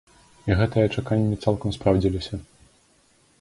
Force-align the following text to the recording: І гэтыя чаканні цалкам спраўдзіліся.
І 0.51 0.55
гэтыя 0.61 0.91
чаканні 0.99 1.37
цалкам 1.43 1.75
спраўдзіліся. 1.77 2.41